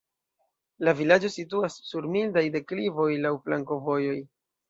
[0.87, 4.19] La vilaĝo situas sur mildaj deklivoj, laŭ flankovojoj.